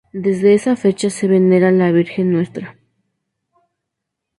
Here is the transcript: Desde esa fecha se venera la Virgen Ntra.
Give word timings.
Desde 0.13 0.55
esa 0.55 0.75
fecha 0.75 1.11
se 1.11 1.27
venera 1.27 1.69
la 1.71 1.91
Virgen 1.91 2.35
Ntra. 2.35 2.75